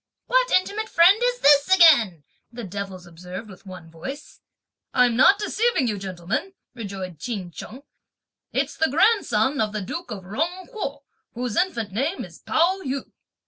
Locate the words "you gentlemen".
5.87-6.53